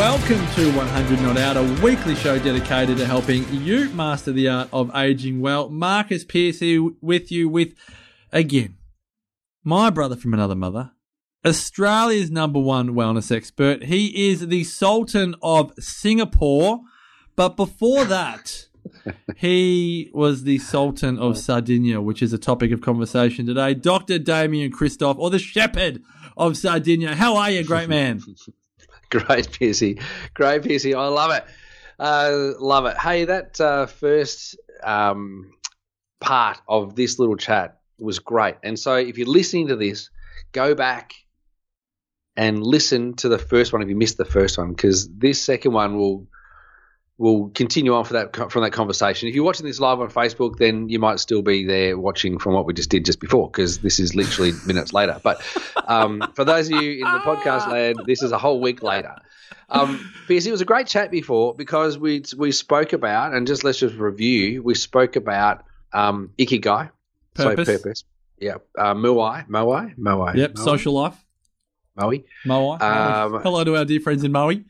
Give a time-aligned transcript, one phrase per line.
[0.00, 4.70] Welcome to 100 Not Out, a weekly show dedicated to helping you master the art
[4.72, 5.68] of aging well.
[5.68, 7.74] Marcus Pearce here with you with,
[8.32, 8.78] again,
[9.62, 10.92] my brother from another mother,
[11.46, 13.84] Australia's number one wellness expert.
[13.84, 16.80] He is the Sultan of Singapore,
[17.36, 18.68] but before that,
[19.36, 23.74] he was the Sultan of Sardinia, which is a topic of conversation today.
[23.74, 24.18] Dr.
[24.18, 26.02] Damian Kristof, or the Shepherd
[26.38, 27.16] of Sardinia.
[27.16, 28.22] How are you, great man?
[29.26, 30.00] Great, Piercy.
[30.34, 30.94] Great, Piercy.
[30.94, 31.44] I love it.
[31.98, 32.96] Uh, love it.
[32.96, 35.52] Hey, that uh, first um,
[36.20, 38.56] part of this little chat was great.
[38.62, 40.10] And so if you're listening to this,
[40.52, 41.12] go back
[42.36, 45.72] and listen to the first one if you missed the first one, because this second
[45.72, 46.26] one will
[47.20, 49.28] will continue on for that from that conversation.
[49.28, 52.54] If you're watching this live on Facebook, then you might still be there watching from
[52.54, 55.20] what we just did just before, because this is literally minutes later.
[55.22, 55.42] But
[55.86, 59.14] um, for those of you in the podcast land, this is a whole week later.
[59.68, 63.64] Um, because it was a great chat before because we we spoke about and just
[63.64, 64.62] let's just review.
[64.62, 66.90] We spoke about um, ikigai,
[67.34, 67.66] Purpose.
[67.68, 68.04] so purpose.
[68.38, 70.36] Yeah, uh, moai, moai, moai.
[70.36, 71.22] Yep, moai, social life.
[71.98, 72.24] moai.
[72.46, 72.80] Moai.
[72.80, 74.64] Um, Hello to our dear friends in Maui.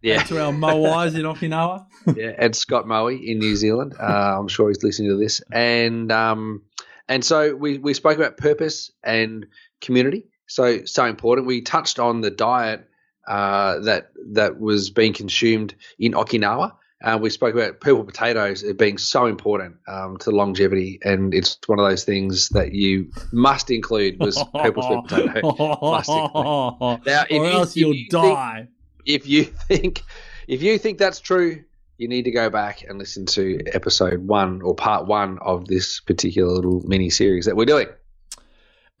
[0.00, 1.86] Yeah, To our Moais in Okinawa.
[2.16, 3.94] yeah, and Scott Moe in New Zealand.
[3.98, 6.62] Uh, I'm sure he's listening to this, and um,
[7.08, 9.46] and so we we spoke about purpose and
[9.80, 10.26] community.
[10.46, 11.48] So so important.
[11.48, 12.88] We touched on the diet
[13.26, 16.74] uh, that that was being consumed in Okinawa.
[17.02, 21.78] Uh, we spoke about purple potatoes being so important um, to longevity, and it's one
[21.80, 25.40] of those things that you must include was purple sweet potato.
[27.06, 28.68] Now, if or else you think- die.
[29.08, 30.02] If you think
[30.46, 31.64] if you think that's true,
[31.96, 36.00] you need to go back and listen to episode one or part one of this
[36.00, 37.88] particular little mini series that we're doing.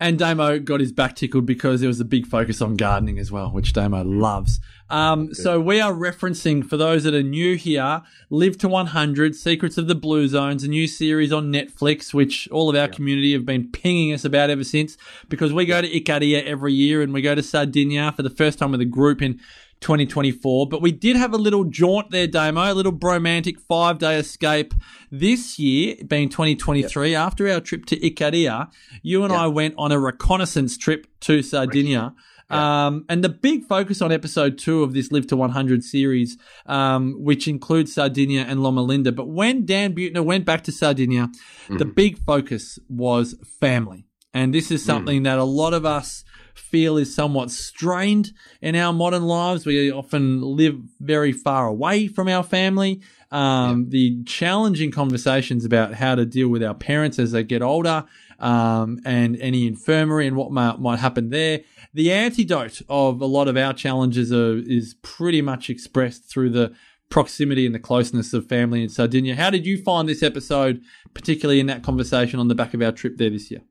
[0.00, 3.32] And Damo got his back tickled because there was a big focus on gardening as
[3.32, 4.60] well, which Damo loves.
[4.90, 9.76] Um, so we are referencing, for those that are new here, Live to 100, Secrets
[9.76, 13.44] of the Blue Zones, a new series on Netflix, which all of our community have
[13.44, 14.96] been pinging us about ever since
[15.28, 18.60] because we go to Icaria every year and we go to Sardinia for the first
[18.60, 19.40] time with a group in
[19.80, 20.66] 2024.
[20.68, 24.74] But we did have a little jaunt there, Damo, a little bromantic five day escape
[25.10, 27.14] this year, being 2023.
[27.14, 28.70] After our trip to Icaria,
[29.02, 29.44] you and Yeah.
[29.44, 32.14] I went on a reconnaissance trip to Sardinia.
[32.50, 37.14] Um, and the big focus on episode two of this Live to 100 series, um,
[37.22, 39.12] which includes Sardinia and Loma Linda.
[39.12, 41.28] But when Dan Buettner went back to Sardinia,
[41.68, 44.06] the big focus was family.
[44.32, 46.24] And this is something that a lot of us
[46.58, 49.64] feel is somewhat strained in our modern lives.
[49.64, 53.00] We often live very far away from our family.
[53.30, 58.04] Um, The challenging conversations about how to deal with our parents as they get older,
[58.38, 61.60] um, and any infirmary and what might, might happen there.
[61.94, 66.72] The antidote of a lot of our challenges are, is pretty much expressed through the
[67.10, 69.34] proximity and the closeness of family in Sardinia.
[69.34, 70.82] How did you find this episode,
[71.14, 73.62] particularly in that conversation on the back of our trip there this year?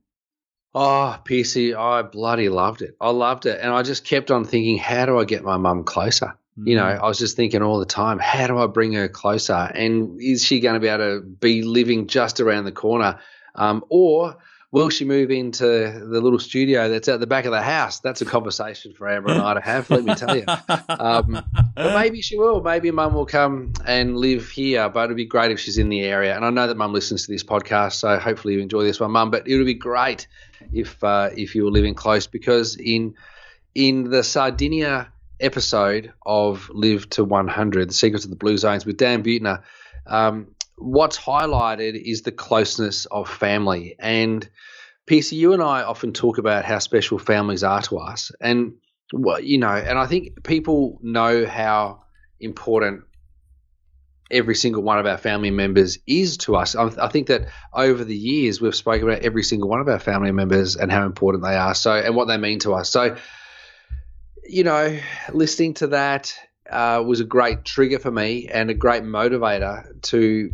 [0.74, 2.96] Oh, PC, I bloody loved it.
[3.00, 3.58] I loved it.
[3.60, 6.36] And I just kept on thinking, how do I get my mum closer?
[6.62, 9.54] You know, I was just thinking all the time, how do I bring her closer?
[9.54, 13.20] And is she going to be able to be living just around the corner?
[13.54, 14.36] Um, or
[14.70, 18.00] will she move into the little studio that's at the back of the house?
[18.00, 20.44] That's a conversation for Amber and I to have, let me tell you.
[20.88, 21.42] Um,
[21.74, 22.60] but maybe she will.
[22.60, 26.00] Maybe mum will come and live here, but it'd be great if she's in the
[26.00, 26.34] area.
[26.34, 29.12] And I know that mum listens to this podcast, so hopefully you enjoy this one,
[29.12, 29.30] mum.
[29.30, 30.26] But it would be great
[30.72, 33.14] if uh, if you were living close because in
[33.74, 38.96] in the Sardinia episode of Live to 100, The Secrets of the Blue Zones with
[38.96, 39.62] Dan Buettner,
[40.06, 43.94] um, what's highlighted is the closeness of family.
[43.98, 44.48] And
[45.08, 48.32] PC, you and I often talk about how special families are to us.
[48.40, 48.74] And,
[49.12, 52.02] well, you know, and I think people know how
[52.40, 53.02] important
[54.30, 56.76] every single one of our family members is to us.
[56.76, 59.98] I, I think that over the years we've spoken about every single one of our
[59.98, 61.74] family members and how important they are.
[61.74, 62.90] So and what they mean to us.
[62.90, 63.16] So
[64.50, 64.98] you know,
[65.32, 66.34] listening to that
[66.70, 70.50] uh, was a great trigger for me and a great motivator to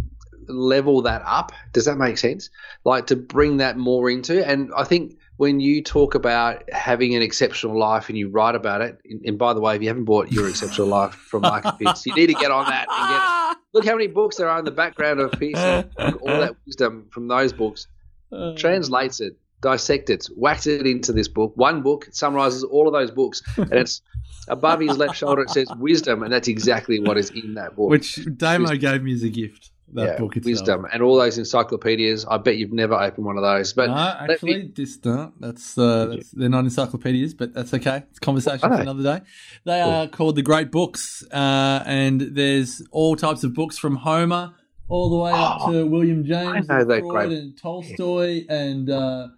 [0.49, 1.53] level that up.
[1.73, 2.51] Does that make sense?
[2.85, 4.45] Like to bring that more into.
[4.47, 8.81] And I think when you talk about having an exceptional life and you write about
[8.81, 12.07] it, and, by the way, if you haven't bought your exceptional life from Marcus Pitts,
[12.07, 13.34] you need to get on that and get
[13.75, 17.29] Look how many books there are in the background of and all that wisdom from
[17.29, 17.87] those books
[18.33, 21.53] uh, translates it dissect it, wax it into this book.
[21.57, 24.03] One book summarizes all of those books, and it's
[24.47, 25.43] above his left shoulder.
[25.43, 27.89] It says wisdom, and that's exactly what is in that book.
[27.89, 29.71] Which Damo gave me as a gift.
[29.95, 30.51] That yeah, book itself.
[30.51, 32.27] wisdom, and all those encyclopedias.
[32.27, 33.73] I bet you've never opened one of those.
[33.73, 38.03] But no, actually, me- this no, that's, uh, that's they're not encyclopedias, but that's okay.
[38.11, 39.21] It's conversation for another day.
[39.65, 44.53] They are called the Great Books, uh, and there's all types of books from Homer
[44.89, 47.31] all the way up Oh, to William James, and Freud, great.
[47.33, 49.29] and Tolstoy, and uh,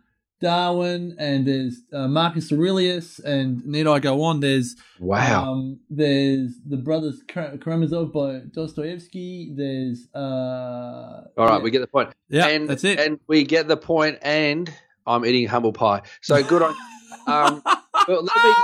[0.41, 4.41] Darwin, and there's uh, Marcus Aurelius, and need I go on?
[4.41, 9.53] There's wow, um, there's the brothers Karamazov by Dostoevsky.
[9.55, 11.59] There's uh, all right, yeah.
[11.59, 12.11] we get the point.
[12.29, 13.00] yeah, and that's it.
[13.00, 14.19] And we get the point.
[14.23, 14.73] And
[15.06, 16.03] I'm eating humble pie.
[16.21, 16.75] So good on.
[17.27, 17.62] um,
[18.09, 18.55] well, let me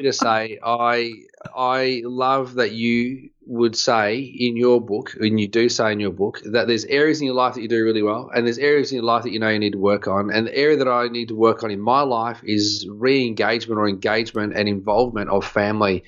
[0.00, 1.12] just say, I
[1.54, 6.12] I love that you would say in your book, and you do say in your
[6.12, 8.92] book, that there's areas in your life that you do really well, and there's areas
[8.92, 10.30] in your life that you know you need to work on.
[10.30, 13.88] And the area that I need to work on in my life is re-engagement or
[13.88, 16.04] engagement and involvement of family,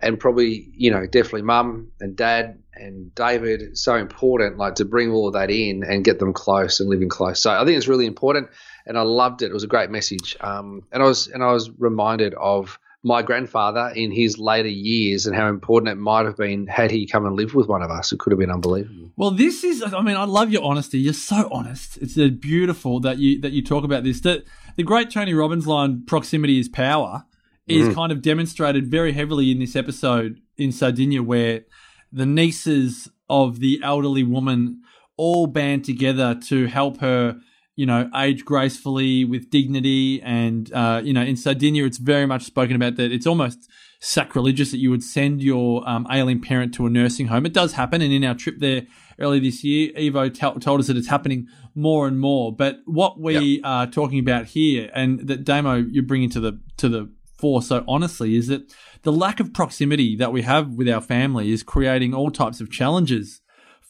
[0.00, 3.76] and probably you know definitely mum and dad and David.
[3.78, 7.08] So important, like to bring all of that in and get them close and living
[7.08, 7.40] close.
[7.40, 8.48] So I think it's really important,
[8.86, 9.46] and I loved it.
[9.46, 13.20] It was a great message, um, and I was and I was reminded of my
[13.22, 17.26] grandfather in his later years and how important it might have been had he come
[17.26, 18.12] and lived with one of us.
[18.12, 19.10] It could have been unbelievable.
[19.16, 19.82] Well, this is.
[19.82, 20.98] I mean, I love your honesty.
[20.98, 21.96] You're so honest.
[21.98, 24.20] It's uh, beautiful that you that you talk about this.
[24.20, 24.44] That
[24.76, 27.24] the great Tony Robbins line, "Proximity is power,"
[27.66, 31.64] is kind of demonstrated very heavily in this episode in Sardinia, where
[32.12, 34.82] the nieces of the elderly woman
[35.16, 37.40] all band together to help her.
[37.74, 42.44] You know, age gracefully with dignity, and uh, you know, in Sardinia, it's very much
[42.44, 43.12] spoken about that.
[43.12, 43.68] It's almost
[44.00, 47.46] sacrilegious that you would send your um, ailing parent to a nursing home.
[47.46, 48.82] It does happen, and in our trip there
[49.18, 52.54] earlier this year, Evo t- told us that it's happening more and more.
[52.54, 56.88] But what we are talking about here, and that Damo you're bringing to the to
[56.88, 58.72] the fore so honestly, is that
[59.02, 62.70] the lack of proximity that we have with our family is creating all types of
[62.70, 63.40] challenges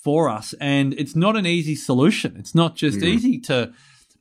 [0.02, 2.36] for us, and it's not an easy solution.
[2.36, 3.72] It's not just easy to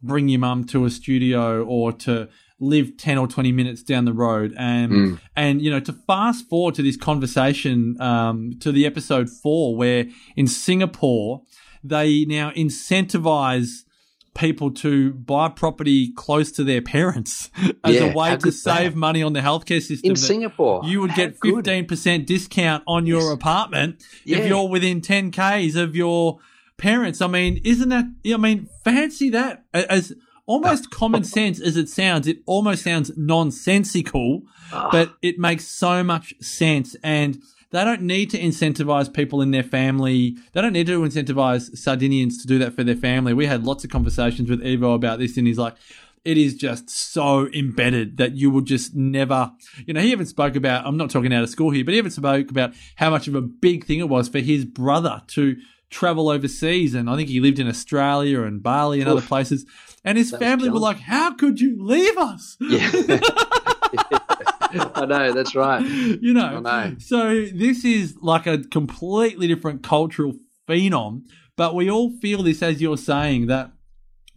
[0.01, 2.27] bring your mum to a studio or to
[2.59, 4.53] live 10 or 20 minutes down the road.
[4.57, 9.75] And and you know to fast forward to this conversation um, to the episode 4
[9.75, 10.05] where
[10.35, 11.41] in Singapore
[11.83, 13.83] they now incentivize
[14.33, 17.49] people to buy property close to their parents
[17.83, 18.77] as Yeah, a way to good's that?
[18.77, 23.21] save money on the healthcare system In Singapore, you would get 15% discount on your
[23.21, 23.31] Yes.
[23.33, 24.37] apartment Yeah.
[24.37, 26.39] if you're within 10 Ks of your
[26.77, 27.21] parents.
[27.21, 29.65] I mean, isn't that, I mean, fancy that.
[29.73, 30.13] As
[30.45, 34.43] almost common sense as it sounds, it almost sounds nonsensical,
[34.73, 34.87] Ah.
[34.91, 36.95] but it makes so much sense.
[37.03, 37.37] And
[37.71, 40.37] they don't need to incentivize people in their family.
[40.53, 43.33] They don't need to incentivize Sardinians to do that for their family.
[43.33, 45.75] We had lots of conversations with Evo about this, and he's like,
[46.23, 49.51] it is just so embedded that you will just never,
[49.87, 51.97] you know, he even spoke about, I'm not talking out of school here, but he
[51.97, 55.55] even spoke about how much of a big thing it was for his brother to
[55.89, 56.93] travel overseas.
[56.93, 59.65] And I think he lived in Australia and Bali and other places.
[60.05, 62.55] And his was family were like, how could you leave us?
[62.59, 62.91] Yeah.
[64.95, 65.81] I know that's right.
[65.85, 66.95] you know, I know.
[66.99, 70.33] so this is like a completely different cultural
[70.67, 71.23] phenom,
[71.57, 73.71] but we all feel this, as you're saying, that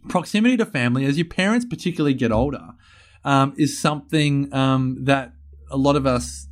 [0.09, 2.69] proximity to family, as your parents particularly get older,
[3.23, 5.33] um, is something um, that
[5.71, 6.47] a lot of us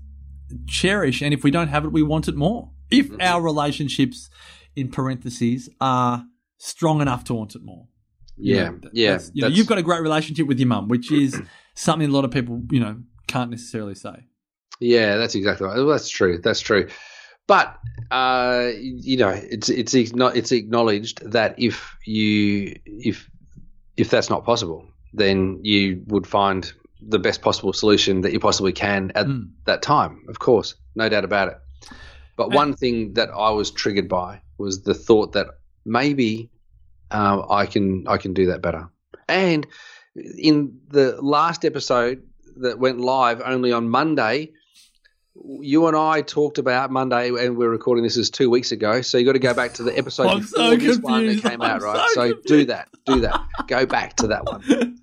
[0.67, 2.71] cherish, and if we don't have it, we want it more.
[2.89, 3.21] If Mm-hmm.
[3.21, 4.29] our relationships,
[4.75, 6.25] in parentheses, are
[6.57, 7.87] strong enough to want it more.
[8.37, 9.19] You Yeah, know, yeah.
[9.33, 11.39] you know, you've got a great relationship with your mum, which is
[11.75, 12.97] something a lot of people, you know,
[13.33, 14.27] can't necessarily say.
[14.79, 15.77] Yeah, that's exactly right.
[15.77, 16.37] Well, that's true.
[16.37, 16.87] That's true.
[17.47, 17.77] But
[18.11, 23.29] uh, you know, it's it's it's acknowledged that if you if
[23.97, 26.71] if that's not possible, then you would find
[27.01, 29.49] the best possible solution that you possibly can at Mm.
[29.65, 30.23] that time.
[30.29, 31.57] Of course, no doubt about it.
[32.37, 35.47] But one thing that I was triggered by was the thought that
[35.85, 36.49] maybe
[37.11, 38.89] uh, I can I can do that better.
[39.27, 39.67] And
[40.15, 42.23] in the last episode
[42.57, 44.51] that went live only on Monday,
[45.35, 49.01] you and I talked about Monday, and we're recording this as two weeks ago.
[49.01, 51.41] So you got to go back to the episode I'm before so this one that
[51.41, 52.09] came out, I'm right?
[52.13, 53.39] so So, do that, do that.
[53.67, 54.99] go back to that one.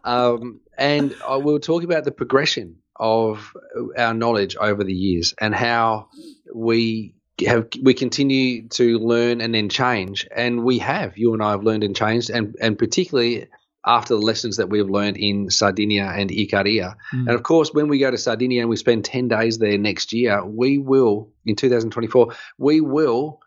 [0.04, 3.52] um, and I will talk about the progression of
[3.96, 6.08] our knowledge over the years and how
[6.54, 7.14] we
[7.46, 11.18] have we continue to learn and then change, and we have.
[11.18, 13.46] You and I have learned and changed, and and particularly
[13.86, 16.96] after the lessons that we have learned in Sardinia and Icaria.
[17.14, 17.20] Mm.
[17.26, 20.12] And of course, when we go to Sardinia and we spend 10 days there next
[20.12, 23.40] year, we will, in 2024, we will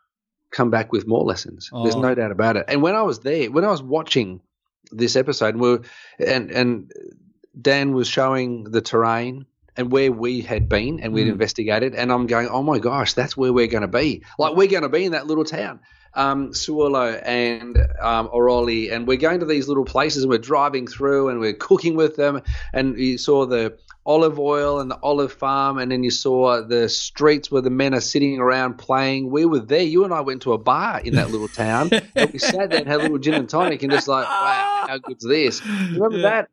[0.51, 1.69] come back with more lessons.
[1.83, 2.01] There's Oh.
[2.01, 2.65] no doubt about it.
[2.69, 4.41] And when I was there, when I was watching
[4.91, 5.81] this episode, and we are
[6.25, 6.91] and and
[7.59, 9.45] Dan was showing the terrain
[9.77, 11.31] and where we had been and we'd Mm.
[11.33, 14.23] investigated, and I'm going, oh my gosh, that's where we're going to be.
[14.39, 15.81] Like we're going to be in that little town,
[16.13, 20.23] um, Seulo and um, Orroli, and we're going to these little places.
[20.23, 22.41] and We're driving through and we're cooking with them,
[22.73, 26.89] and you saw the olive oil and the olive farm, and then you saw the
[26.89, 29.29] streets where the men are sitting around playing.
[29.29, 29.81] We were there.
[29.83, 32.79] You and I went to a bar in that little town, and we sat there
[32.79, 35.61] and had a little gin and tonic, and just like, wow, how good's this?
[35.93, 36.29] You remember Yeah.
[36.29, 36.49] that?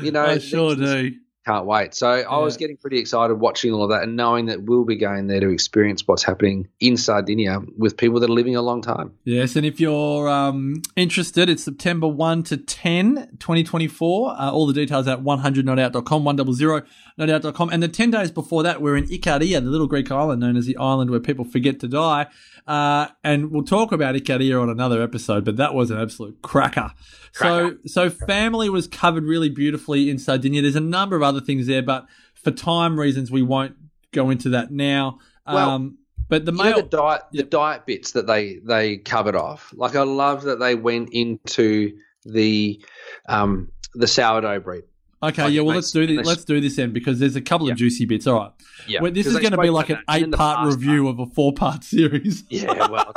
[0.00, 1.14] You know, I sure do.
[1.46, 1.94] Can't wait.
[1.94, 4.96] So I was getting pretty excited watching all of that and knowing that we'll be
[4.96, 8.82] going there to experience what's happening in Sardinia with people that are living a long
[8.82, 9.12] time.
[9.24, 14.30] Yes, and if you're um, interested, it's September 1 to 10, 2024.
[14.30, 17.70] Uh, all the details at 100notout.com, 100notout.com.
[17.70, 20.66] And the 10 days before that, we're in Ikaria, the little Greek island known as
[20.66, 22.26] the island where people forget to die.
[22.66, 26.92] Uh, and we'll talk about Ikaria on another episode, but that was an absolute cracker.
[27.36, 30.62] So, so family was covered really beautifully in Sardinia.
[30.62, 33.76] There's a number of other things there, but for time reasons, we won't
[34.12, 35.18] go into that now.
[35.46, 38.96] Well, um, but the You know male, the diet, the diet bits that they they
[38.98, 39.72] covered off.
[39.76, 42.84] Like I love that they went into the
[43.28, 44.82] um, the sourdough bread.
[45.22, 46.26] Okay, Like yeah, well, let's do this.
[46.26, 47.72] Let's do this then because there's a couple Yeah.
[47.72, 48.26] of juicy bits.
[48.26, 48.50] All right,
[48.86, 50.14] Yeah, well, this is going to be like an about that.
[50.14, 52.44] And then the eight-part review of a four-part series.
[52.50, 53.12] Yeah, well,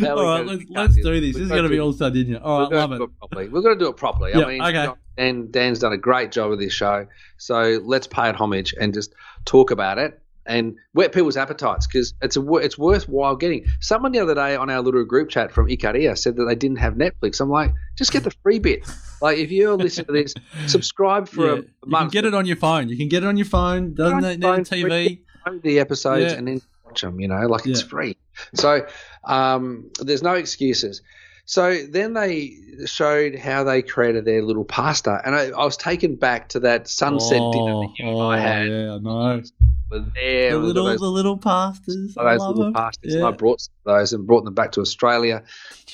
[0.00, 1.34] Now all right, let's, let's do this.
[1.34, 2.38] This is going to be all Sardinia.
[2.42, 3.18] All right, love it.
[3.18, 3.48] properly.
[3.48, 4.32] We're going to do it properly.
[4.34, 4.92] Yeah, I mean, okay.
[5.16, 7.06] Dan, Dan's done a great job with this show.
[7.38, 9.14] So let's pay it homage and just
[9.44, 13.64] talk about it and whet people's appetites because it's a it's worthwhile getting.
[13.80, 16.78] Someone the other day on our little group chat from Ikaria said that they didn't
[16.78, 17.40] have Netflix.
[17.40, 18.86] I'm like, just get the free bit.
[19.20, 20.34] Like if you're listening to this,
[20.66, 22.12] subscribe for Yeah, a you can month.
[22.12, 22.88] get it on your phone.
[22.88, 23.94] You can get it on your phone.
[23.94, 25.20] Doesn't on need your need a phone, TV.
[25.62, 26.38] The episodes Yeah.
[26.38, 27.20] and then watch them.
[27.20, 27.88] You know, like it's Yeah.
[27.88, 28.16] free.
[28.54, 28.86] So
[29.24, 31.02] um, there's no excuses.
[31.48, 36.16] So then they showed how they created their little pasta, and I, I was taken
[36.16, 38.66] back to that sunset dinner Oh, that you oh, I had.
[38.68, 39.42] yeah, I know.
[39.88, 42.18] Were there The little, those, the little pastas.
[42.18, 42.74] I those love little them.
[42.74, 42.96] pastas.
[43.04, 43.18] Yeah.
[43.18, 45.44] And I brought some of those and brought them back to Australia,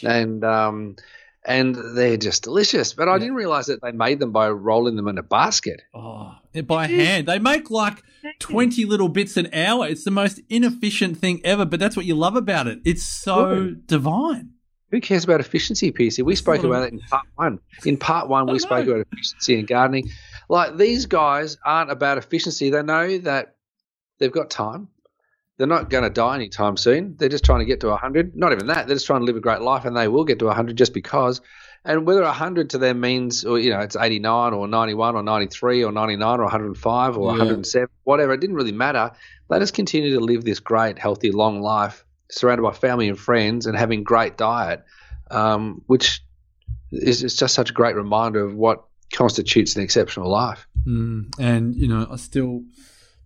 [0.03, 0.97] and um,
[1.45, 2.95] and they're just delicious.
[2.95, 3.19] But I Yeah.
[3.19, 5.83] didn't realize that they made them by rolling them in a basket.
[5.93, 6.33] Oh,
[6.67, 7.27] by hand.
[7.29, 8.03] They make like
[8.39, 9.87] 20 little bits an hour.
[9.87, 12.79] It's the most inefficient thing ever, but that's what you love about it.
[12.87, 13.87] It's so Good.
[13.87, 14.52] divine.
[14.93, 16.23] Who cares about efficiency, PC?
[16.23, 17.59] We spoke about it in part one.
[17.85, 20.11] In part one, we spoke about efficiency and gardening.
[20.51, 22.69] Like these guys aren't about efficiency.
[22.69, 23.57] They know that
[24.19, 24.89] they've got time.
[25.57, 27.17] They're not going to die anytime soon.
[27.17, 28.37] They're just trying to get to 100.
[28.37, 28.87] Not even that.
[28.87, 30.93] They're just trying to live a great life, and they will get to 100 just
[30.93, 31.41] because.
[31.85, 35.85] And whether 100 to them means, or you know, it's 89 or 91 or 93
[35.85, 37.39] or 99 or 105 or Yeah.
[37.39, 39.11] 107, whatever, it didn't really matter.
[39.49, 43.67] Let us continue to live this great, healthy, long life, surrounded by family and friends,
[43.67, 44.85] and having great diet,
[45.31, 46.23] um, which
[46.91, 50.67] is, is just such a great reminder of what constitutes an exceptional life.
[50.87, 52.65] Mm, and, you know, I still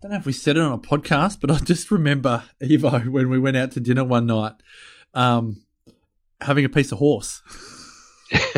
[0.01, 3.29] don't know if we said it on a podcast, but I just remember Evo when
[3.29, 4.53] we went out to dinner one night
[5.13, 5.61] um,
[6.41, 7.41] having a piece of horse.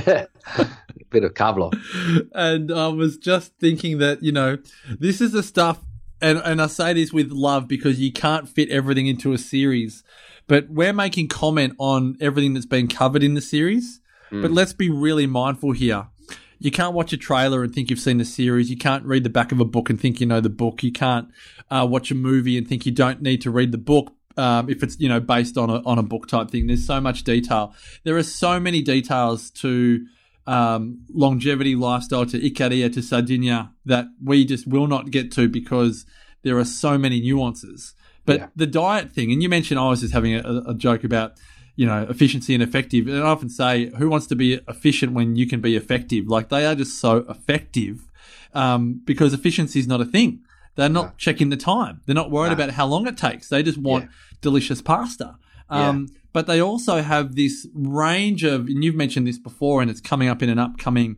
[0.06, 0.28] A
[1.10, 1.80] bit of Kavlov.
[2.34, 4.58] and I was just thinking that you know
[5.00, 5.80] this is the stuff,
[6.22, 10.04] and and I say this with love because you can't fit everything into a series,
[10.50, 14.02] but we're making comment on everything that's been covered in the series.
[14.42, 16.08] But let's be really mindful here.
[16.60, 18.70] You can't watch a trailer and think you've seen the series.
[18.70, 20.84] You can't read the back of a book and think you know the book.
[20.84, 21.30] You can't
[21.72, 24.84] uh, watch a movie and think you don't need to read the book um, if
[24.84, 26.68] it's you know based on a on a book type thing.
[26.68, 27.74] There's so much detail.
[28.04, 30.06] There are so many details to
[30.48, 36.06] um, longevity lifestyle to Icaria to Sardinia that we just will not get to because
[36.44, 37.94] there are so many nuances.
[38.30, 38.48] But Yeah.
[38.64, 41.30] the diet thing, and you mentioned I was just having a, a joke about
[41.76, 45.28] you know efficiency and effective, and I often say, who wants to be efficient when
[45.40, 46.24] you can be effective?
[46.36, 47.96] Like they are just so effective
[48.54, 50.32] um, because efficiency is not a thing.
[50.76, 51.96] They're not checking the time.
[52.06, 52.58] They're not worried No.
[52.60, 53.50] about how long it takes.
[53.50, 54.10] They just want Yeah.
[54.42, 55.30] delicious pasta.
[55.70, 60.00] Um, But they also have this range of, and you've mentioned this before, and it's
[60.12, 61.18] coming up in an upcoming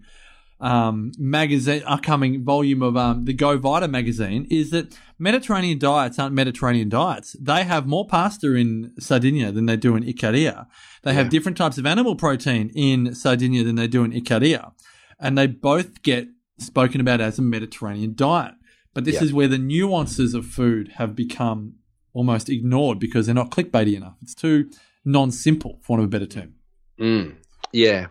[0.62, 6.36] um, magazine, upcoming volume of um, the Go Vita magazine, is that Mediterranean diets aren't
[6.36, 7.36] Mediterranean diets.
[7.40, 10.68] They have more pasta in Sardinia than they do in Icaria.
[11.04, 14.72] They have different types of animal protein in Sardinia than they do in Icaria.
[15.20, 16.28] And they both get
[16.60, 18.54] spoken about as a Mediterranean diet.
[18.94, 19.24] But this Yeah.
[19.24, 21.76] is where the nuances of food have become
[22.14, 24.16] almost ignored because they're not clickbaity enough.
[24.22, 24.70] It's too
[25.06, 26.54] non-simple, for want of a better term.
[27.00, 27.36] Mm.
[27.72, 28.08] Yeah.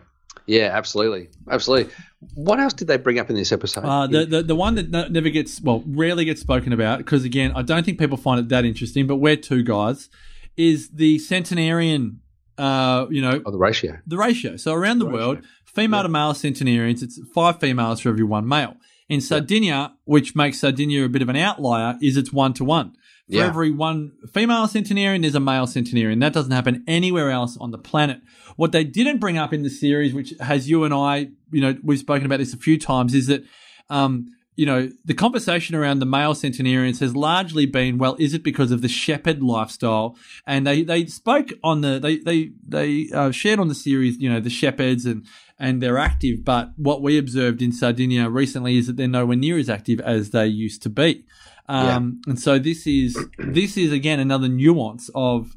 [0.47, 1.29] Yeah, absolutely.
[1.49, 1.93] Absolutely.
[2.35, 3.81] What else did they bring up in this episode?
[3.83, 7.51] Uh, the, the the one that never gets well, rarely gets spoken about because again,
[7.55, 9.07] I don't think people find it that interesting.
[9.07, 10.09] But we're two guys,
[10.55, 12.19] is the centenarian.
[12.57, 13.97] Uh, you know, oh, the ratio.
[14.05, 14.55] the ratio.
[14.55, 15.17] So around the Ratio.
[15.19, 16.03] world, female Yeah.
[16.03, 18.75] to male centenarians, it's five females for every one male.
[19.09, 22.93] In Sardinia, which makes Sardinia a bit of an outlier, is it's one to one.
[23.31, 23.47] For Yeah.
[23.47, 26.19] every one female centenarian, there's a male centenarian.
[26.19, 28.19] That doesn't happen anywhere else on the planet.
[28.57, 31.77] What they didn't bring up in the series, which has you and I, you know,
[31.81, 33.43] we've spoken about this a few times, is that,
[33.89, 38.43] um, you know, the conversation around the male centenarians has largely been, well, is it
[38.43, 40.17] because of the shepherd lifestyle?
[40.45, 44.29] And they, they spoke on the, they, they, they uh, shared on the series, you
[44.29, 45.25] know, the shepherds and,
[45.57, 46.43] and they're active.
[46.43, 50.31] But what we observed in Sardinia recently is that they're nowhere near as active as
[50.31, 51.23] they used to be.
[51.67, 55.55] Um, And so this is this is again another nuance of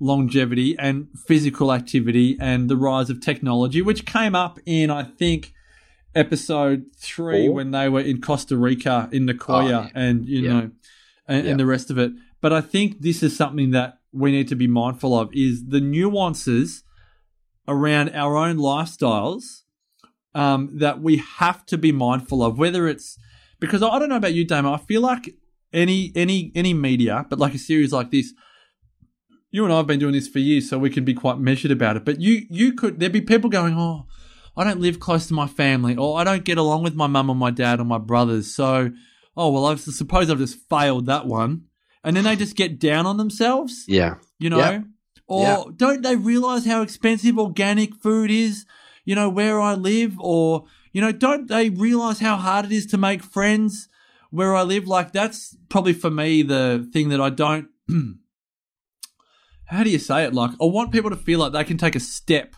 [0.00, 5.52] longevity and physical activity and the rise of technology, which came up in I think
[6.14, 7.54] episode three Four?
[7.56, 9.88] when they were in Costa Rica in Nicoya Oh, yeah.
[9.94, 10.52] and you Yeah.
[10.52, 10.70] know
[11.26, 11.50] and, Yeah.
[11.52, 12.12] and the rest of it.
[12.40, 15.80] But I think this is something that we need to be mindful of is the
[15.80, 16.82] nuances
[17.66, 19.62] around our own lifestyles
[20.34, 23.16] um, that we have to be mindful of, whether it's
[23.60, 24.74] because I don't know about you, Damon.
[24.74, 25.34] I feel like
[25.74, 28.32] any any any media, but like a series like this,
[29.50, 31.70] you and I have been doing this for years, so we can be quite measured
[31.70, 32.04] about it.
[32.04, 34.06] But you you could there'd be people going, oh,
[34.56, 37.28] I don't live close to my family, or I don't get along with my mum
[37.28, 38.90] or my dad or my brothers, so
[39.36, 41.64] oh well, I suppose I've just failed that one,
[42.04, 44.14] and then they just get down on themselves Yeah.
[44.38, 44.58] you know?
[44.58, 44.82] Yeah.
[45.26, 45.64] Or Yeah.
[45.74, 48.66] don't they realize how expensive organic food is,
[49.04, 50.14] you know, where I live?
[50.18, 53.88] Or, you know, don't they realize how hard it is to make friends
[54.34, 54.86] where I live?
[54.86, 57.68] Like, that's probably for me the thing that I don't.
[59.66, 60.34] how do you say it?
[60.34, 62.54] Like, I want people to feel like they can take a step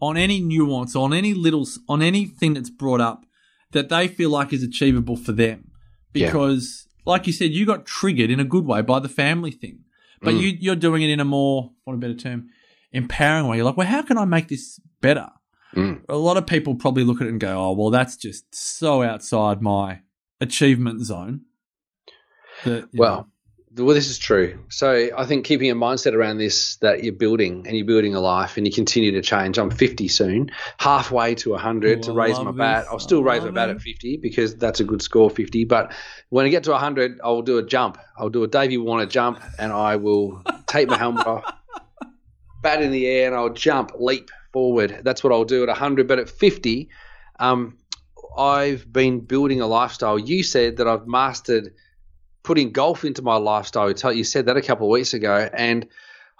[0.00, 3.24] on any nuance, on any little, on anything that's brought up
[3.72, 5.70] that they feel like is achievable for them.
[6.12, 6.26] Yeah.
[6.26, 9.80] Because, like you said, you got triggered in a good way by the family thing
[10.22, 10.40] but Mm.
[10.40, 12.46] you you're doing it in a more what a better term
[12.92, 15.28] empowering way you're like well how can i make this better
[15.76, 16.02] Mm.
[16.08, 19.02] a lot of people probably look at it and go oh well that's just so
[19.02, 20.00] outside my
[20.40, 21.42] achievement zone
[22.64, 23.28] that, Well,
[23.76, 24.58] th- well, this is true.
[24.68, 28.20] So I think keeping a mindset around this that you're building and you're building a
[28.20, 29.58] life and you continue to change.
[29.58, 32.86] I'm 50 soon, halfway to 100 Ooh, to raise my love bat.
[32.90, 33.76] I'll still I raise my bat it.
[33.76, 35.64] at 50 because that's a good score, 50.
[35.64, 35.92] But
[36.28, 37.98] when I get to 100, I'll do a jump.
[38.16, 41.44] I'll do a Davey Warner jump and I will take my helmet off,
[42.62, 45.00] bat in the air, and I'll jump, leap forward.
[45.02, 46.06] That's what I'll do at 100.
[46.06, 46.88] But at 50,
[47.40, 47.76] um,
[48.36, 50.18] I've been building a lifestyle.
[50.18, 51.74] You said that I've mastered
[52.42, 53.90] putting golf into my lifestyle.
[54.12, 55.88] You said that a couple of weeks ago, and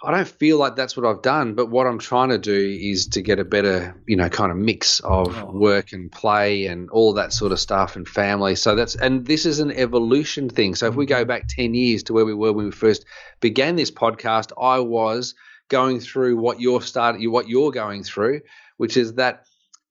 [0.03, 1.55] I don't feel like that's what I've done.
[1.55, 4.57] But what I'm trying to do is to get a better, you know, kind of
[4.57, 5.51] mix of Oh.
[5.51, 8.55] work and play and all that sort of stuff and family.
[8.55, 10.75] So that's and this is an evolution thing.
[10.75, 11.27] So if we go mm-hmm.
[11.27, 13.05] back ten years to where we were when we first
[13.39, 15.33] began this podcast, I was
[15.69, 18.41] going through what you're starting, what you're going through,
[18.77, 19.45] which is that.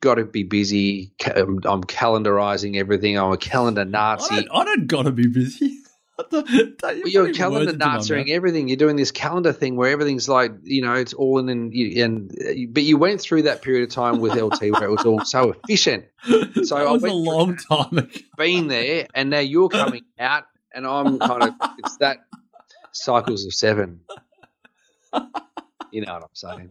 [0.04, 1.12] Got to be busy.
[1.34, 3.18] I'm um, I'm calendarizing everything.
[3.18, 4.34] I'm a calendar I Nazi.
[4.34, 5.78] don't, I don't gotta be busy
[6.30, 8.28] Don't- don't- Well, you're calendar words into my Nazing mouth.
[8.28, 8.68] everything.
[8.68, 12.30] You're doing this calendar thing where everything's like, you know, it's all in and, and
[12.32, 15.24] uh, but you went through that period of time with LT where it was all
[15.24, 16.04] so efficient.
[16.64, 20.44] So that I was a long time ago Been there, and now you're coming out,
[20.74, 22.18] and I'm kind of it's that
[22.92, 24.00] cycles of seven.
[25.94, 26.70] You know what I'm saying?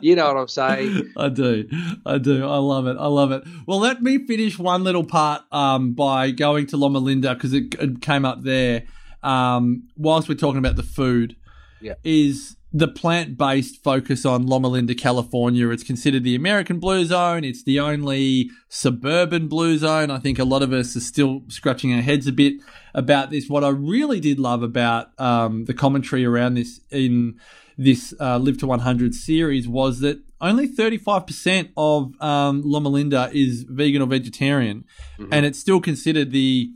[0.00, 1.12] You know what I'm saying?
[1.18, 1.68] I do.
[2.06, 2.46] I do.
[2.48, 2.96] I love it.
[2.98, 3.42] I love it.
[3.66, 7.74] Well, let me finish one little part um, by going to Loma Linda because it,
[7.78, 8.84] it came up there.
[9.22, 11.36] Um, whilst we're talking about the food,
[11.82, 11.94] Yeah.
[12.02, 15.68] is the plant based focus on Loma Linda, California.
[15.68, 17.44] It's considered the American blue zone.
[17.44, 20.10] It's the only suburban blue zone.
[20.10, 22.54] I think a lot of us are still scratching our heads a bit
[22.94, 23.50] about this.
[23.50, 27.38] What I really did love about um, the commentary around this in
[27.78, 33.64] this uh, Live to 100 series was that only 35% of um, Loma Linda is
[33.68, 34.84] vegan or vegetarian,
[35.32, 36.70] and it's still considered the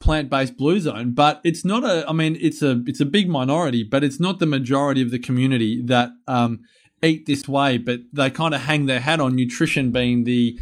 [0.00, 1.12] plant-based blue zone.
[1.12, 2.08] But it's not a.
[2.08, 5.18] I mean, it's a it's a big minority, but it's not the majority of the
[5.18, 6.60] community that um,
[7.02, 7.78] eat this way.
[7.78, 10.58] But they kind of hang their hat on nutrition being the,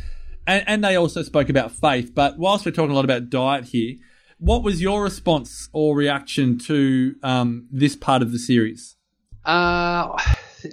[0.46, 2.14] and, and they also spoke about faith.
[2.14, 3.96] But whilst we're talking a lot about diet here.
[4.40, 8.97] What was your response or reaction to um, this part of the series?
[9.48, 10.16] Uh,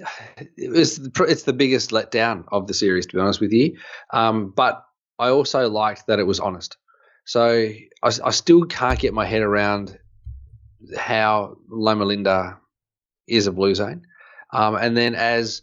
[0.56, 3.78] it was it's the biggest letdown of the series, to be honest with you.
[4.12, 4.84] Um, but
[5.18, 6.76] I also liked that it was honest.
[7.24, 7.68] So
[8.02, 9.98] I, I still can't get my head around
[10.96, 12.58] how Loma Linda
[13.26, 14.02] is a blue zone.
[14.52, 15.62] Um, and then as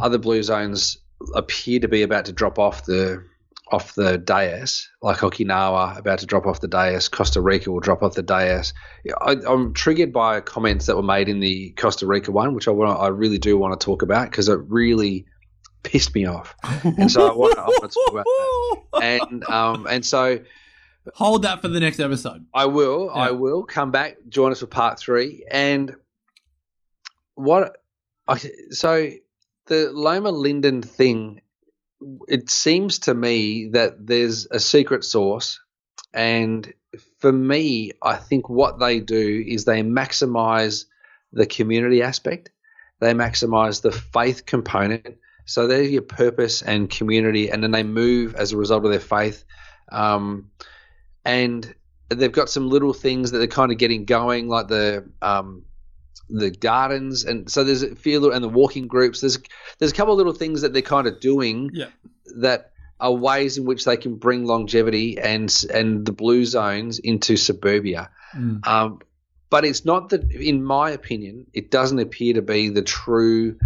[0.00, 0.98] other blue zones
[1.34, 3.24] appear to be about to drop off the
[3.72, 8.02] off the dais, like Okinawa about to drop off the dais, Costa Rica will drop
[8.02, 8.72] off the dais.
[9.20, 12.70] I, I'm triggered by comments that were made in the Costa Rica one, which I
[12.70, 15.26] want, I really do want to talk about because it really
[15.82, 16.54] pissed me off,
[16.84, 18.78] and so I want, I want to talk about that.
[19.02, 20.38] And um, and so
[21.14, 22.46] Hold that for the next episode.
[22.54, 23.06] I will.
[23.06, 23.22] Yeah.
[23.22, 24.18] I will come back.
[24.28, 25.44] Join us for part three.
[25.50, 25.96] And
[27.34, 27.76] what?
[28.28, 28.38] I,
[28.70, 29.10] so
[29.66, 31.41] the Loma Linda thing.
[32.28, 35.60] It seems to me that there's a secret sauce,
[36.12, 36.72] and
[37.18, 40.84] for me, I think what they do is they maximize
[41.32, 42.50] the community aspect.
[43.00, 45.16] They maximize the faith component.
[45.44, 49.00] So they're your purpose and community, and then they move as a result of their
[49.00, 49.44] faith.
[49.90, 50.50] Um,
[51.24, 51.74] and
[52.08, 55.64] they've got some little things that they're kind of getting going, like the um,
[56.28, 59.20] the gardens, and so there's a few little, and the walking groups.
[59.20, 59.38] There's
[59.78, 61.88] there's a couple of little things that they're kind of doing Yeah.
[62.36, 67.36] that are ways in which they can bring longevity and and the blue zones into
[67.36, 68.10] suburbia.
[68.34, 68.66] Mm.
[68.66, 69.00] Um,
[69.50, 73.58] but it's not that, in my opinion, it doesn't appear to be the true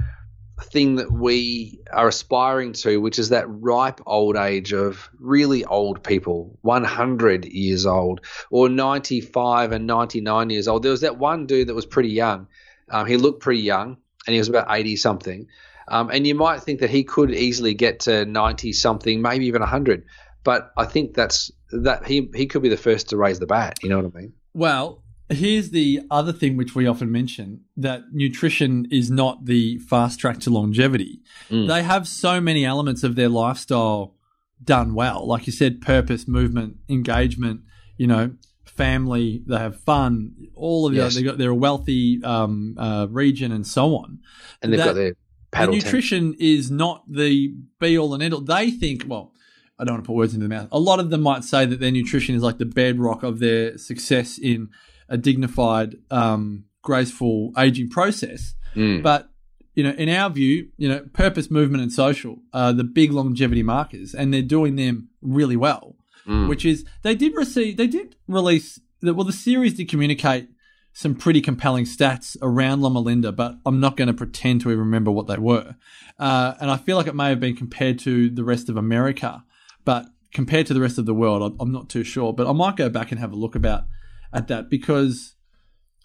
[0.62, 6.02] thing that we are aspiring to, which is that ripe old age of really old
[6.02, 10.82] people, 100 years old, or 95 and 99 years old.
[10.82, 12.48] There was that one dude that was pretty young.
[12.90, 15.46] Um, he looked pretty young, and he was about 80 something.
[15.88, 19.60] Um, and you might think that he could easily get to 90 something, maybe even
[19.60, 20.04] 100.
[20.42, 23.78] But I think that's that he he could be the first to raise the bat.
[23.82, 24.32] You know what I mean?
[24.54, 30.20] Well, here's the other thing which we often mention that nutrition is not the fast
[30.20, 31.20] track to longevity.
[31.50, 31.66] Mm.
[31.68, 34.14] They have so many elements of their lifestyle
[34.62, 35.26] done well.
[35.26, 37.60] Like you said, purpose, movement, engagement,
[37.96, 38.32] you know,
[38.64, 41.14] family, they have fun, all of Yes.
[41.14, 41.20] that.
[41.20, 44.20] They got, they're a wealthy um, uh, region and so on.
[44.62, 45.14] And they've That- got their
[45.50, 45.84] paddle tent.
[45.84, 48.40] nutrition is not the be all and end all.
[48.40, 49.32] They think, well,
[49.78, 50.68] I don't want to put words into their mouth.
[50.72, 53.76] A lot of them might say that their nutrition is like the bedrock of their
[53.78, 54.68] success in
[55.08, 58.54] a dignified, um, graceful aging process.
[58.74, 59.02] Mm.
[59.02, 59.28] But
[59.74, 63.62] you know, in our view, you know, purpose, movement, and social are the big longevity
[63.62, 65.96] markers, and they're doing them really well.
[66.26, 66.48] Mm.
[66.48, 68.80] Which is they did receive, they did release.
[69.00, 70.48] The, well, the series did communicate
[70.92, 74.80] some pretty compelling stats around Loma Linda, but I'm not going to pretend to even
[74.80, 75.76] remember what they were.
[76.18, 79.44] Uh, and I feel like it may have been compared to the rest of America,
[79.84, 82.32] but compared to the rest of the world, I'm- I'm not too sure.
[82.32, 83.84] But I might go back and have a look about
[84.32, 85.36] at that because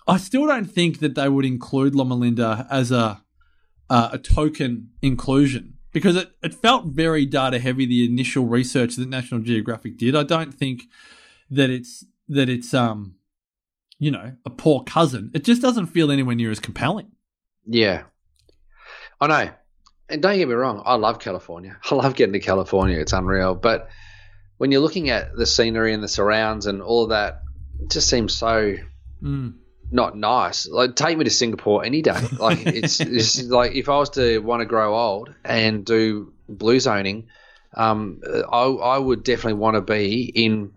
[0.07, 3.23] I still don't think that they would include Loma Linda as a
[3.89, 7.85] uh, a token inclusion because it, it felt very data heavy.
[7.85, 10.83] The initial research that National Geographic did, I don't think
[11.49, 13.15] that it's that it's um
[13.99, 15.31] you know a poor cousin.
[15.33, 17.11] It just doesn't feel anywhere near as compelling.
[17.65, 18.03] Yeah.
[19.19, 19.51] I know.
[20.09, 21.77] And don't get me wrong, I love California.
[21.91, 22.99] I love getting to California.
[22.99, 23.55] It's unreal.
[23.55, 23.89] But
[24.57, 27.41] when you're looking at the scenery and the surrounds and all of that,
[27.81, 28.75] it just seems so
[29.23, 29.53] Mm.
[29.91, 30.67] not nice.
[30.67, 32.19] Like take me to Singapore any day.
[32.39, 36.79] Like it's, it's like if I was to want to grow old and do blue
[36.79, 37.27] zoning,
[37.75, 40.71] um, I, I would definitely want to be in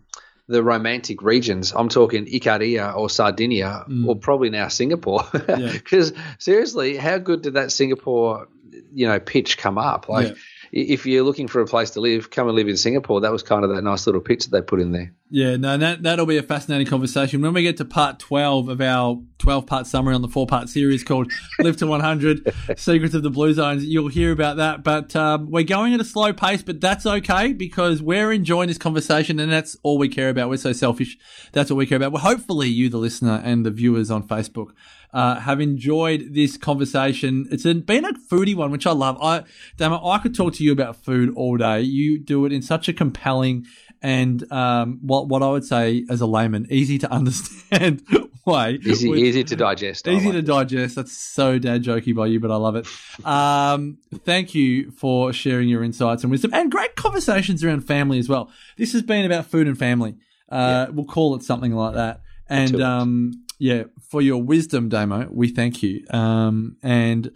[0.46, 1.72] the romantic regions.
[1.74, 4.06] I'm talking Icaria or Sardinia Mm.
[4.06, 5.24] or probably now Singapore.
[5.48, 5.72] Yeah.
[5.72, 8.48] Because seriously, how good did that Singapore,
[8.92, 10.08] you know, pitch come up?
[10.08, 10.28] Like.
[10.28, 10.34] Yeah.
[10.76, 13.20] If you're looking for a place to live, come and live in Singapore.
[13.20, 15.14] That was kind of that nice little pitch that they put in there.
[15.30, 18.80] Yeah, no, that that'll be a fascinating conversation when we get to part twelve of
[18.80, 23.30] our twelve-part summary on the four-part series called "Live to One Hundred: Secrets of the
[23.30, 26.80] Blue Zones." You'll hear about that, but um, we're going at a slow pace, but
[26.80, 30.50] that's okay because we're enjoying this conversation, and that's all we care about.
[30.50, 31.16] We're so selfish.
[31.52, 32.10] That's what we care about.
[32.10, 34.72] Well, hopefully, you, the listener, and the viewers on Facebook.
[35.14, 37.46] Uh, have enjoyed this conversation.
[37.52, 39.16] It's been a foodie one, which I love.
[39.22, 39.44] I,
[39.76, 41.82] damn it, I could talk to you about food all day.
[41.82, 43.64] You do it in such a compelling
[44.02, 48.02] and um, what what I would say as a layman, easy to understand
[48.44, 48.78] way.
[48.84, 50.08] Easy, With- easy to digest.
[50.08, 50.46] Easy like to it.
[50.46, 50.96] digest.
[50.96, 52.86] That's so dad jokey by you, but I love it.
[53.24, 58.28] Um, thank you for sharing your insights and wisdom and great conversations around family as
[58.28, 58.50] well.
[58.76, 60.16] This has been about food and family.
[60.48, 62.20] Uh, We'll call it something like that.
[62.48, 66.04] And um, yeah, for your wisdom, Damo, we thank you.
[66.10, 67.30] Um, and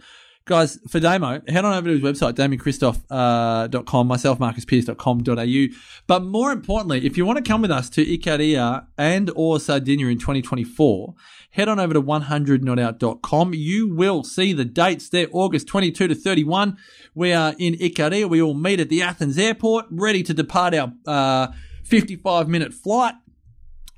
[0.45, 5.75] guys, for Damo, head on over to his website, damiankristof.com, myself, marcuspearce.com.au.
[6.05, 10.05] But more importantly, if you want to come with us to Icaria and or Sardinia
[10.05, 11.15] in 2024,
[11.49, 13.55] head on over to 100notout.com.
[13.55, 16.77] You will see the dates there, August 22 to 31.
[17.15, 18.29] We are in Icaria.
[18.29, 21.47] We all meet at the Athens airport, ready to depart our uh,
[21.85, 23.15] 55 minute flight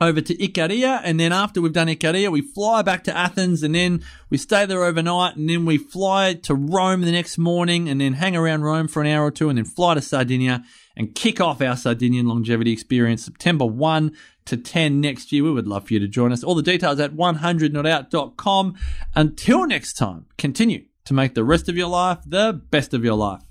[0.01, 3.75] over to Ikaria, and then after we've done Ikaria, we fly back to Athens, and
[3.75, 8.01] then we stay there overnight, and then we fly to Rome the next morning, and
[8.01, 10.63] then hang around Rome for an hour or two, and then fly to Sardinia
[10.97, 15.43] and kick off our Sardinian longevity experience September 1 to 10 next year.
[15.43, 16.43] We would love for you to join us.
[16.43, 18.75] All the details at 100notout.com.
[19.15, 23.15] Until next time, continue to make the rest of your life the best of your
[23.15, 23.41] life.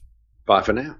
[0.47, 1.00] Bye for now.